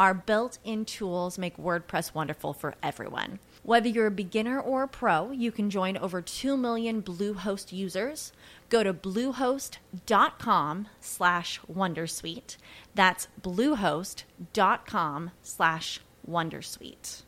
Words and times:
Our 0.00 0.14
built 0.14 0.56
in 0.64 0.86
tools 0.86 1.36
make 1.36 1.58
WordPress 1.58 2.14
wonderful 2.14 2.54
for 2.54 2.74
everyone. 2.82 3.38
Whether 3.62 3.90
you're 3.90 4.06
a 4.06 4.10
beginner 4.10 4.58
or 4.58 4.84
a 4.84 4.88
pro, 4.88 5.30
you 5.30 5.52
can 5.52 5.68
join 5.68 5.98
over 5.98 6.22
2 6.22 6.56
million 6.56 7.02
Bluehost 7.02 7.70
users. 7.70 8.32
Go 8.70 8.82
to 8.82 8.94
bluehost.com 8.94 10.88
slash 11.02 11.60
wondersuite. 11.70 12.56
That's 12.94 13.28
bluehost.com 13.42 15.32
slash 15.42 16.00
wondersuite. 16.26 17.22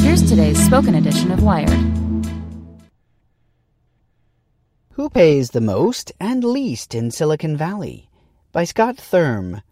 Here's 0.00 0.28
today's 0.28 0.62
spoken 0.62 0.94
edition 0.94 1.30
of 1.30 1.42
Wired. 1.42 1.70
Who 4.90 5.08
pays 5.08 5.52
the 5.52 5.62
most 5.62 6.12
and 6.20 6.44
least 6.44 6.94
in 6.94 7.10
Silicon 7.10 7.56
Valley? 7.56 8.10
By 8.52 8.64
Scott 8.64 8.98
Thurm. 8.98 9.62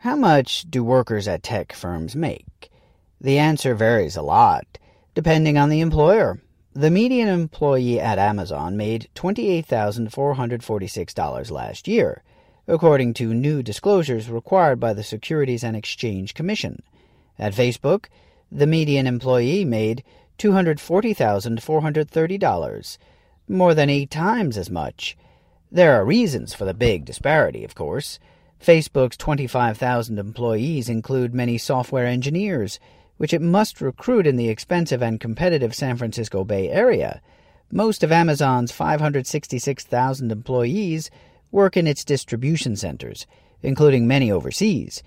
How 0.00 0.16
much 0.16 0.64
do 0.70 0.82
workers 0.82 1.28
at 1.28 1.42
tech 1.42 1.74
firms 1.74 2.16
make? 2.16 2.70
The 3.20 3.38
answer 3.38 3.74
varies 3.74 4.16
a 4.16 4.22
lot, 4.22 4.78
depending 5.14 5.58
on 5.58 5.68
the 5.68 5.80
employer. 5.80 6.40
The 6.72 6.90
median 6.90 7.28
employee 7.28 8.00
at 8.00 8.18
Amazon 8.18 8.78
made 8.78 9.10
$28,446 9.14 11.50
last 11.50 11.86
year, 11.86 12.22
according 12.66 13.12
to 13.12 13.34
new 13.34 13.62
disclosures 13.62 14.30
required 14.30 14.80
by 14.80 14.94
the 14.94 15.02
Securities 15.02 15.62
and 15.62 15.76
Exchange 15.76 16.32
Commission. 16.32 16.82
At 17.38 17.52
Facebook, 17.52 18.06
the 18.50 18.66
median 18.66 19.06
employee 19.06 19.66
made 19.66 20.02
$240,430, 20.38 22.98
more 23.48 23.74
than 23.74 23.90
eight 23.90 24.10
times 24.10 24.56
as 24.56 24.70
much. 24.70 25.18
There 25.70 26.00
are 26.00 26.06
reasons 26.06 26.54
for 26.54 26.64
the 26.64 26.72
big 26.72 27.04
disparity, 27.04 27.64
of 27.64 27.74
course. 27.74 28.18
Facebook's 28.62 29.16
25,000 29.16 30.18
employees 30.18 30.90
include 30.90 31.34
many 31.34 31.56
software 31.56 32.04
engineers, 32.06 32.78
which 33.16 33.32
it 33.32 33.40
must 33.40 33.80
recruit 33.80 34.26
in 34.26 34.36
the 34.36 34.50
expensive 34.50 35.02
and 35.02 35.18
competitive 35.18 35.74
San 35.74 35.96
Francisco 35.96 36.44
Bay 36.44 36.68
Area. 36.68 37.22
Most 37.72 38.02
of 38.02 38.12
Amazon's 38.12 38.70
566,000 38.70 40.30
employees 40.30 41.10
work 41.50 41.76
in 41.76 41.86
its 41.86 42.04
distribution 42.04 42.76
centers, 42.76 43.26
including 43.62 44.06
many 44.06 44.30
overseas. 44.30 45.02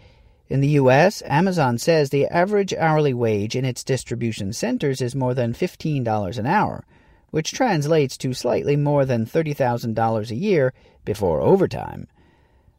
In 0.50 0.62
the 0.62 0.70
U.S., 0.70 1.22
Amazon 1.26 1.78
says 1.78 2.10
the 2.10 2.28
average 2.28 2.74
hourly 2.74 3.14
wage 3.14 3.56
in 3.56 3.66
its 3.66 3.84
distribution 3.84 4.52
centers 4.52 5.00
is 5.00 5.16
more 5.16 5.34
than 5.36 5.54
$15 5.54 6.38
an 6.40 6.46
hour, 6.48 6.86
which 7.30 7.52
translates 7.52 8.18
to 8.18 8.34
slightly 8.34 8.76
more 8.76 9.06
than 9.06 9.26
$30,000 9.26 10.32
a 10.32 10.36
year 10.36 10.74
before 11.06 11.42
overtime. 11.42 12.08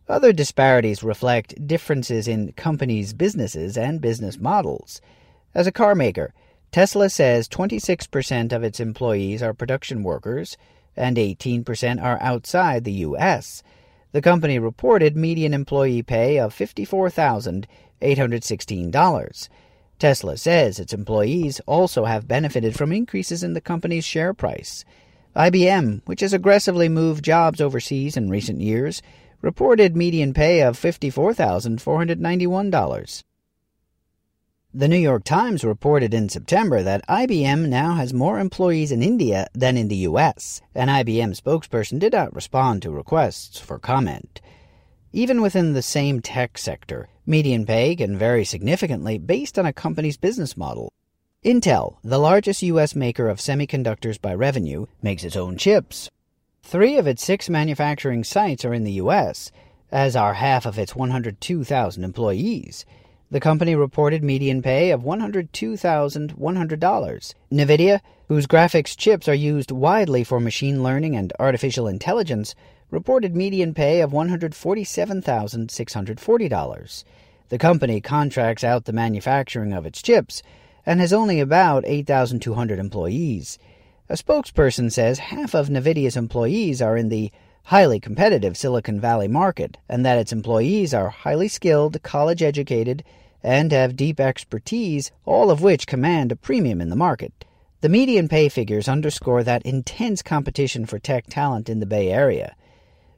Other 0.08 0.32
disparities 0.32 1.02
reflect 1.02 1.66
differences 1.66 2.28
in 2.28 2.52
companies' 2.52 3.12
businesses 3.14 3.76
and 3.78 4.00
business 4.00 4.38
models. 4.38 5.00
As 5.54 5.66
a 5.66 5.72
car 5.72 5.94
maker, 5.94 6.34
Tesla 6.72 7.08
says 7.08 7.48
26% 7.48 8.52
of 8.52 8.62
its 8.62 8.80
employees 8.80 9.42
are 9.42 9.54
production 9.54 10.02
workers 10.02 10.58
and 10.96 11.16
18% 11.16 12.02
are 12.02 12.20
outside 12.20 12.84
the 12.84 12.92
U.S. 12.92 13.62
The 14.12 14.20
company 14.20 14.58
reported 14.58 15.16
median 15.16 15.54
employee 15.54 16.02
pay 16.02 16.38
of 16.38 16.54
$54,816. 16.54 19.48
Tesla 19.98 20.36
says 20.36 20.78
its 20.78 20.92
employees 20.92 21.60
also 21.66 22.04
have 22.04 22.28
benefited 22.28 22.76
from 22.76 22.92
increases 22.92 23.42
in 23.42 23.54
the 23.54 23.60
company's 23.60 24.04
share 24.04 24.34
price. 24.34 24.84
IBM, 25.34 26.02
which 26.04 26.20
has 26.20 26.32
aggressively 26.32 26.88
moved 26.88 27.24
jobs 27.24 27.60
overseas 27.60 28.16
in 28.16 28.30
recent 28.30 28.60
years, 28.60 29.02
reported 29.44 29.94
median 29.94 30.32
pay 30.32 30.62
of 30.62 30.80
$54,491. 30.80 33.22
The 34.72 34.88
New 34.88 34.96
York 34.96 35.22
Times 35.22 35.62
reported 35.62 36.14
in 36.14 36.30
September 36.30 36.82
that 36.82 37.06
IBM 37.06 37.68
now 37.68 37.92
has 37.92 38.14
more 38.14 38.40
employees 38.40 38.90
in 38.90 39.02
India 39.02 39.46
than 39.52 39.76
in 39.76 39.88
the 39.88 40.08
U.S. 40.08 40.62
An 40.74 40.88
IBM 40.88 41.38
spokesperson 41.38 41.98
did 41.98 42.14
not 42.14 42.34
respond 42.34 42.80
to 42.82 42.90
requests 42.90 43.60
for 43.60 43.78
comment. 43.78 44.40
Even 45.12 45.42
within 45.42 45.74
the 45.74 45.82
same 45.82 46.22
tech 46.22 46.56
sector, 46.56 47.10
median 47.26 47.66
pay 47.66 47.94
can 47.94 48.16
vary 48.16 48.46
significantly 48.46 49.18
based 49.18 49.58
on 49.58 49.66
a 49.66 49.74
company's 49.74 50.16
business 50.16 50.56
model. 50.56 50.90
Intel, 51.44 51.98
the 52.02 52.18
largest 52.18 52.62
U.S. 52.62 52.96
maker 52.96 53.28
of 53.28 53.40
semiconductors 53.40 54.18
by 54.18 54.32
revenue, 54.32 54.86
makes 55.02 55.22
its 55.22 55.36
own 55.36 55.58
chips. 55.58 56.08
Three 56.66 56.96
of 56.96 57.06
its 57.06 57.22
six 57.22 57.50
manufacturing 57.50 58.24
sites 58.24 58.64
are 58.64 58.72
in 58.72 58.84
the 58.84 58.92
U.S., 58.92 59.52
as 59.92 60.16
are 60.16 60.32
half 60.32 60.64
of 60.64 60.78
its 60.78 60.96
102,000 60.96 62.02
employees. 62.02 62.86
The 63.30 63.38
company 63.38 63.74
reported 63.74 64.24
median 64.24 64.62
pay 64.62 64.90
of 64.90 65.02
$102,100. 65.02 67.34
NVIDIA, 67.52 68.00
whose 68.28 68.46
graphics 68.46 68.96
chips 68.96 69.28
are 69.28 69.34
used 69.34 69.70
widely 69.70 70.24
for 70.24 70.40
machine 70.40 70.82
learning 70.82 71.14
and 71.14 71.34
artificial 71.38 71.86
intelligence, 71.86 72.54
reported 72.90 73.36
median 73.36 73.74
pay 73.74 74.00
of 74.00 74.12
$147,640. 74.12 77.04
The 77.50 77.58
company 77.58 78.00
contracts 78.00 78.64
out 78.64 78.86
the 78.86 78.92
manufacturing 78.92 79.74
of 79.74 79.84
its 79.84 80.00
chips 80.00 80.42
and 80.86 81.00
has 81.00 81.12
only 81.12 81.40
about 81.40 81.84
8,200 81.86 82.78
employees. 82.78 83.58
A 84.06 84.16
spokesperson 84.16 84.92
says 84.92 85.18
half 85.18 85.54
of 85.54 85.70
NVIDIA's 85.70 86.14
employees 86.14 86.82
are 86.82 86.94
in 86.94 87.08
the 87.08 87.32
highly 87.64 87.98
competitive 87.98 88.54
Silicon 88.54 89.00
Valley 89.00 89.28
market 89.28 89.78
and 89.88 90.04
that 90.04 90.18
its 90.18 90.30
employees 90.30 90.92
are 90.92 91.08
highly 91.08 91.48
skilled, 91.48 92.02
college 92.02 92.42
educated, 92.42 93.02
and 93.42 93.72
have 93.72 93.96
deep 93.96 94.20
expertise, 94.20 95.10
all 95.24 95.50
of 95.50 95.62
which 95.62 95.86
command 95.86 96.30
a 96.30 96.36
premium 96.36 96.82
in 96.82 96.90
the 96.90 96.96
market. 96.96 97.46
The 97.80 97.88
median 97.88 98.28
pay 98.28 98.50
figures 98.50 98.88
underscore 98.88 99.42
that 99.42 99.62
intense 99.62 100.20
competition 100.20 100.84
for 100.84 100.98
tech 100.98 101.28
talent 101.28 101.70
in 101.70 101.80
the 101.80 101.86
Bay 101.86 102.12
Area. 102.12 102.54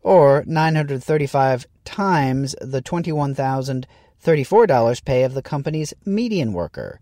or 0.00 0.42
935 0.46 1.66
times 1.84 2.56
the 2.62 2.80
$21,034 2.80 5.04
pay 5.04 5.22
of 5.22 5.34
the 5.34 5.42
company's 5.42 5.92
median 6.06 6.54
worker. 6.54 6.98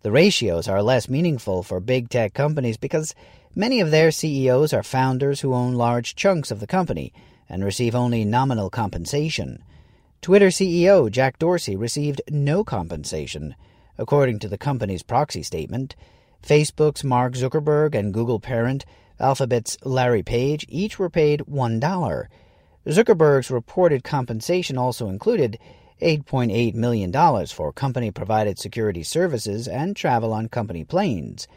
The 0.00 0.10
ratios 0.10 0.66
are 0.66 0.82
less 0.82 1.08
meaningful 1.08 1.62
for 1.62 1.78
big 1.78 2.08
tech 2.08 2.34
companies 2.34 2.76
because 2.76 3.14
many 3.54 3.78
of 3.78 3.92
their 3.92 4.10
CEOs 4.10 4.72
are 4.72 4.82
founders 4.82 5.42
who 5.42 5.54
own 5.54 5.74
large 5.74 6.16
chunks 6.16 6.50
of 6.50 6.58
the 6.58 6.66
company 6.66 7.12
and 7.48 7.64
receive 7.64 7.94
only 7.94 8.24
nominal 8.24 8.70
compensation. 8.70 9.62
Twitter 10.22 10.48
CEO 10.50 11.10
Jack 11.10 11.40
Dorsey 11.40 11.74
received 11.74 12.22
no 12.30 12.62
compensation, 12.62 13.56
according 13.98 14.38
to 14.38 14.46
the 14.46 14.56
company's 14.56 15.02
proxy 15.02 15.42
statement. 15.42 15.96
Facebook's 16.40 17.02
Mark 17.02 17.32
Zuckerberg 17.32 17.96
and 17.96 18.14
Google 18.14 18.38
parent 18.38 18.84
Alphabet's 19.18 19.76
Larry 19.82 20.22
Page 20.22 20.64
each 20.68 20.96
were 20.96 21.10
paid 21.10 21.40
$1. 21.40 22.26
Zuckerberg's 22.86 23.50
reported 23.50 24.04
compensation 24.04 24.78
also 24.78 25.08
included 25.08 25.58
$8.8 26.00 26.76
million 26.76 27.12
for 27.48 27.72
company 27.72 28.12
provided 28.12 28.60
security 28.60 29.02
services 29.02 29.66
and 29.66 29.96
travel 29.96 30.32
on 30.32 30.48
company 30.48 30.84
planes. 30.84 31.48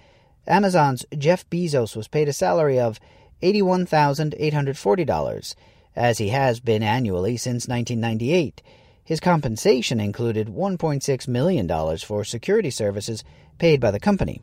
Amazon's 0.47 1.05
Jeff 1.15 1.47
Bezos 1.51 1.95
was 1.95 2.07
paid 2.07 2.27
a 2.27 2.33
salary 2.33 2.79
of 2.79 2.99
$81,840, 3.43 5.55
as 5.95 6.17
he 6.17 6.29
has 6.29 6.59
been 6.59 6.83
annually 6.83 7.37
since 7.37 7.67
1998. 7.67 8.61
His 9.03 9.19
compensation 9.19 9.99
included 9.99 10.47
$1.6 10.47 11.27
million 11.27 11.97
for 11.99 12.23
security 12.23 12.71
services 12.71 13.23
paid 13.59 13.79
by 13.79 13.91
the 13.91 13.99
company. 13.99 14.41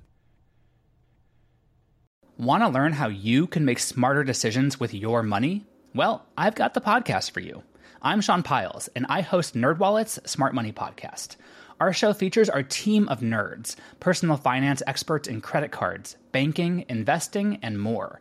Want 2.38 2.62
to 2.62 2.68
learn 2.68 2.92
how 2.92 3.08
you 3.08 3.46
can 3.46 3.64
make 3.64 3.78
smarter 3.78 4.24
decisions 4.24 4.80
with 4.80 4.94
your 4.94 5.22
money? 5.22 5.66
Well, 5.94 6.24
I've 6.36 6.54
got 6.54 6.74
the 6.74 6.80
podcast 6.80 7.32
for 7.32 7.40
you. 7.40 7.62
I'm 8.00 8.20
Sean 8.20 8.42
Pyles, 8.42 8.88
and 8.96 9.06
I 9.08 9.20
host 9.20 9.54
NerdWallet's 9.54 10.18
Smart 10.30 10.54
Money 10.54 10.72
Podcast. 10.72 11.36
Our 11.78 11.92
show 11.92 12.12
features 12.12 12.48
our 12.48 12.62
team 12.62 13.08
of 13.08 13.20
nerds, 13.20 13.76
personal 14.00 14.36
finance 14.36 14.82
experts 14.86 15.28
in 15.28 15.40
credit 15.40 15.72
cards, 15.72 16.16
banking, 16.32 16.84
investing, 16.88 17.58
and 17.62 17.80
more. 17.80 18.20